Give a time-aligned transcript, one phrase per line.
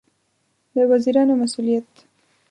[0.75, 1.89] د وزیرانو مسوولیت